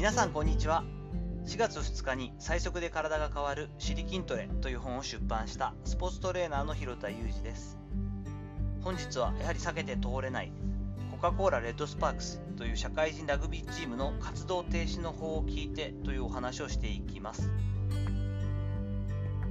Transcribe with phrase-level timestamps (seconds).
[0.00, 0.82] 皆さんこんにちは。
[1.44, 7.76] 4月2日に最速で体が変わる「シリ筋トレ」という本を出版したスポーツトレーナーの広田裕二です。
[8.80, 10.52] 本日はやはり避けて通れない
[11.10, 17.50] コカ・コーラレッドスパークスという社会人ラグビーチームの活動停止の法を聞いてというお話をしていきます。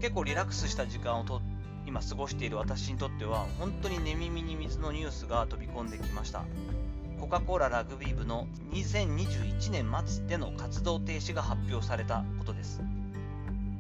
[0.02, 1.44] 結構リラックスした時間をと
[1.86, 6.44] 今過ごしている私にとっては本当に寝耳に水のニュースが飛び込んできました。
[7.20, 12.82] コカ・コーララグビー部の2021年末での活動停止が発表されたことです。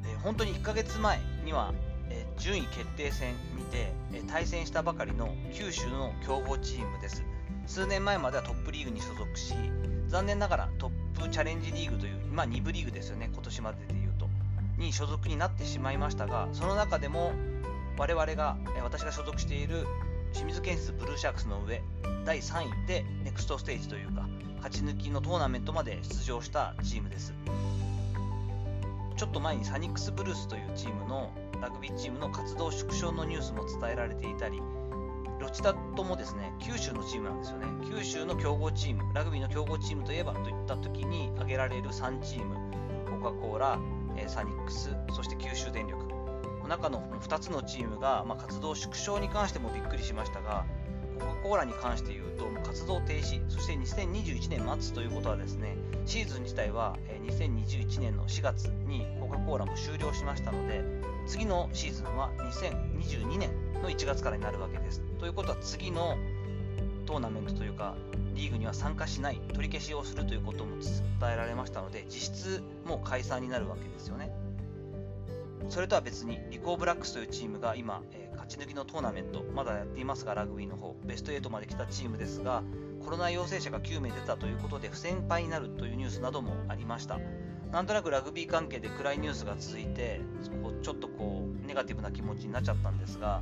[0.03, 1.73] えー、本当に1ヶ月前には、
[2.09, 7.23] えー、順位決定戦にて、えー、対戦したばかりの九州の強豪チームです。
[7.65, 9.53] 数年前まではトップリーグに所属し、
[10.07, 14.27] 残念ながらトップチャレンジリーグという、まあ、2部リーグですよね、今年までで言うと、
[14.77, 17.31] に所属になってしまいましたが、その中でも
[17.97, 19.85] 我々が、私が所属している
[20.33, 21.81] 清水建設ブルーシャークスの上、
[22.25, 27.33] 第3位でネクストステージというか、勝ち抜きのトーナメントまで出場したチームです。
[29.15, 31.31] ちょっと前にサニックスブルースというチームの
[31.61, 34.61] ラグビーチームの活動縮小のニュースも伝えられていたり、
[35.39, 37.67] ロチタットもですね、九州のチームなんですよね。
[37.89, 42.55] 九州の強豪チーム、ラグビーの強豪チームといえばといった時に挙げられる3チーム、
[43.21, 43.79] コカ・コーラ、
[44.27, 46.18] サニックス、そして九州電力。
[46.69, 50.65] 中の2つのチームが、まあ、活動縮小に関してもびっくりしましたが、
[51.19, 56.95] コカ・コーラに関して言うと、活動停止、そして2021年末ということはですね、シーズン自体は
[57.27, 60.83] 2021年の4月にコカ・コーラも終了しましたので、
[61.25, 63.49] 次のシーズンは2022年
[63.81, 65.01] の1月からになるわけです。
[65.19, 66.17] ということは次の
[67.07, 67.95] トーナメントというか、
[68.35, 74.31] リーグには参加しない、取り消しをするということも伝えられましたので、実質もう解散になるわけですよね。
[75.67, 82.63] それとは別に、リコーブラックスというチームが今、えー、勝ち抜きのトーナメント、まだやっていますが、ラグビーの方、ベスト8まで来たチームですが、
[83.03, 87.19] コロナ陽性者が9名出たということで、不戦敗になるというニュースなどもありました。
[87.71, 90.21] なんとなくラグビー関係で暗いニュースが続いて、
[90.81, 93.41] ちょっとこう、ネガティブな気持ちになっちゃったんですが、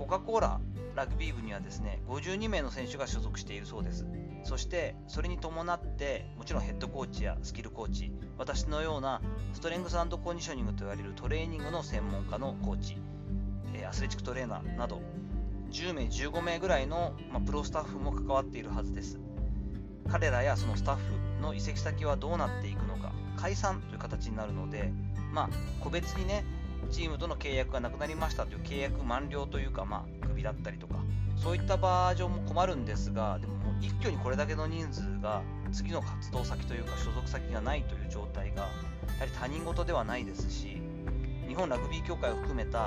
[0.00, 0.60] コカ・コーラ
[0.96, 4.06] ラグビー部にはですね、52名の選手が所属しているそうです。
[4.44, 9.20] そしてそれに伴ってもちろんヘッドコーチやスキルコーチ私のような
[9.52, 12.96] ストレングスコンディショニングと言われるトレーニングの専門家のコーチ
[13.86, 15.02] アスレチックトレーナーなど
[15.72, 19.20] 10名15名ぐらいの、まあ、プロスタッフも関わっているはずです
[20.08, 21.02] 彼らやそのスタッフ
[21.42, 24.90] の移籍先はどうなっていくのか解散という形になるので
[25.32, 25.50] まあ
[25.80, 26.44] 個別にね
[26.90, 30.96] チームとの契約がなくなりましたという契約満了というかまあクビだったりとか
[31.36, 35.42] そういったバージョンも困るんですがでもも一挙にこれだけの人数が
[35.72, 38.68] 次の活動先というか所属先がないという状態がや
[39.20, 40.80] はり他人事ではないですし
[41.48, 42.78] 日本ラグビー協会を含めた、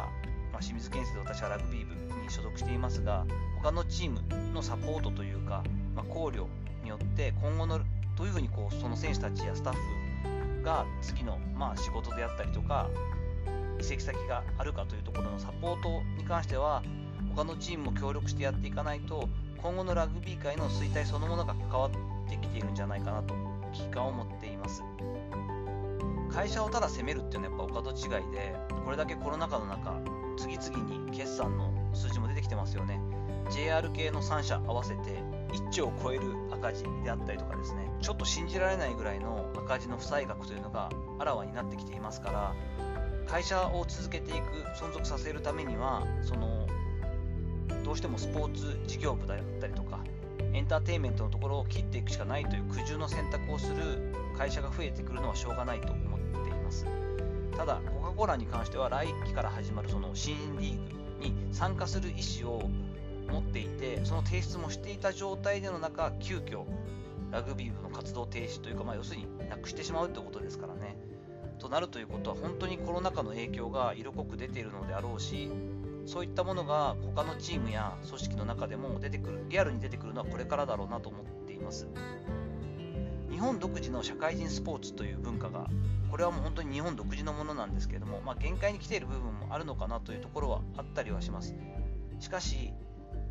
[0.51, 3.25] まあ、清水県政で私はラグビー部に所属していますが
[3.61, 4.21] 他のチーム
[4.53, 5.63] のサポートというか、
[5.95, 6.45] まあ、考慮
[6.83, 7.79] によって今後の
[8.15, 12.89] どういうふうにこうその選手たちやスタッフが次の、まあ、仕事であったりとか
[13.79, 16.83] 移籍先があるかというところのサポートに関しては
[17.35, 23.33] 他のチームも協力してやっていかないと今後のラグビー界の衰退そのものが関わってきているんじゃないかなと
[23.73, 24.83] 危機感を持っています。
[26.31, 29.99] 会社をただ責めるっていうのはやっぱお門違いでこれだけコロナ禍の中
[30.35, 32.99] 次々に決算の数字も出てきてますよね。
[33.51, 37.89] JR 系の3社合わせて1兆を超える赤字であったりとかですね。
[38.01, 40.89] ちょっと信じられないぐらいの赤字の負債額というのが
[41.19, 42.55] あらわになってきていますから
[43.27, 44.45] 会社を続けていく
[44.77, 46.67] 存続させるためにはその
[47.83, 49.99] どうしてもスポーツ事業部だったりとか
[50.53, 56.85] エンターテインメントのところを切っていくしかないという苦渋の選択をする会社が増えてくるのはしょうがないと思っています。
[57.55, 62.13] ただコカ・コーラに関しては来期から始まるその新リーグに参加する意
[62.43, 62.69] 思を
[63.31, 66.63] 持っていてその提出もしていた状態での中急遽
[67.31, 70.95] ラグビー部の活動停止というか、まあ、要するになくしてしまうということですからね。
[71.59, 75.49] となるということは本当にコロナ禍の影響が色濃く出ているのであろうし
[76.05, 81.87] そういったものが他のチームや組織の中でも出てくる、リアルに出てくるのはこれからだろうなと思っています。
[83.31, 85.69] 日本独自の社会人スポーツという文化が、
[86.11, 91.55] これはもう本当に日本独自のものなんですけれども、まあ、限界に来ている部分もあるのかなというところはあったりはします。
[92.19, 92.73] しかし、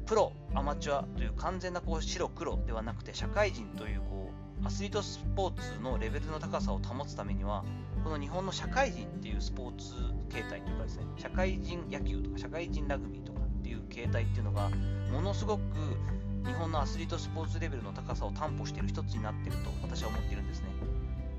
[0.06, 4.30] プロ、アマチュアという完全なこう白黒ではなくて、社会人というこ
[4.62, 7.64] うアスリートスポーツのレベルの高さを保つためには、
[8.04, 9.94] この日本の社会人っていうスポーツ
[10.28, 14.70] 形態というかですね、社会人野球とか社会人ラグビーとかっていう形態っていうのが、
[15.12, 15.62] ものすごく
[16.46, 20.68] 日本のアスリートスポーツレベルの高さを担保している一つになっていると私は思っているんですね。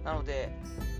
[0.03, 0.51] なので、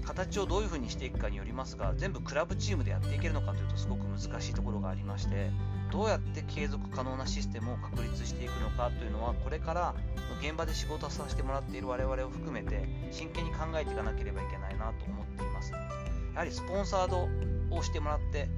[0.06, 5.52] 形をどういうふうにしていくかによりますが、全部クラブチームでやっていけるのかというとすごく難しいところがありまして、
[5.92, 9.94] どうやって継続可能なシステムを確立していくのかというのはこれから
[10.42, 15.72] 現場で仕事をさせてもらっている我々を含めて真剣に考えていかなければいけないなと思っています。
[15.72, 17.30] やはりスポンサード
[17.76, 18.50] をしてもらって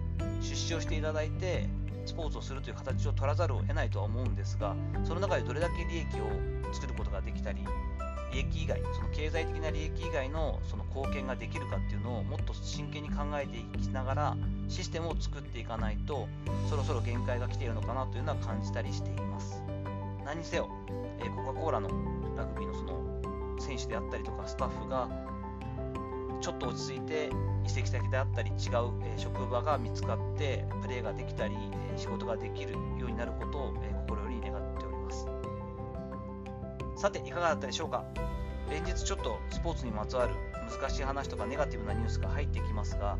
[0.41, 1.67] 出資をしていただいて
[2.05, 7.65] スポーツをするという形を取らざるを得ないとは思うんですがその中でどれだけ利益を作ることができたり
[8.31, 14.37] 利益以外その経済的な利益以外のその貢献ができるかっていうのをもっと真剣に考えていきながら
[14.67, 16.27] システムを作っていかないと
[16.69, 19.61] そろそろ限界が来ているのかなというのは感じたりしています。
[20.25, 20.69] 何にせよ、
[21.19, 21.89] えコカ・コーラの
[22.35, 25.07] ラグビーのその選手であったりとかスタッフが
[26.41, 27.29] ちょっと落ち着いて
[27.65, 28.55] 移籍先であったり違う、
[29.03, 31.55] え職場が見つかってプレーができたり、
[31.93, 34.84] え仕事ができるようになることを、え心より願っております。
[36.95, 38.03] さていかがだったでしょうか？
[38.69, 40.33] 連日ちょっとスポーツにまつわる
[40.79, 43.17] 難しい話とかネガティブなニュースが入ってきますが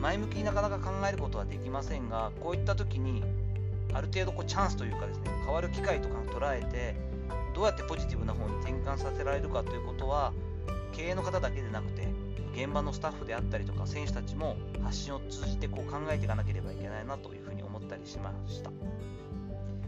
[0.00, 3.22] 前向きになかなか考えることはできませんがこういった時に
[3.92, 6.96] ある程度こうチャンスというかですね変わる機会とかを捉えて
[7.54, 10.32] どうやってポジティブな方に転換させられるかということは
[10.92, 12.08] 経営の方だけでなくて
[12.54, 18.72] 現場のスタッフであったりとか選手たちも発信を通じてこう考えていかなければいけないなというふうに思ったりしました。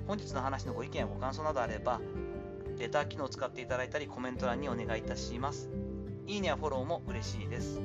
[0.07, 2.01] 本日の話のご意見やご感想などあれば
[2.83, 5.71] レター機能を使っていただいたりコメント欄にお願いいたします。
[6.27, 7.81] いいねやフォローも嬉しいです。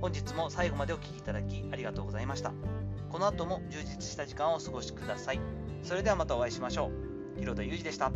[0.00, 2.52] 本日も最後までお聴きいただきありがとうございました。
[3.08, 5.40] この後も充実した時間をお過ごしください。
[5.84, 6.90] それではまたお会いしましょ
[7.36, 7.38] う。
[7.38, 8.10] 広田裕二でした。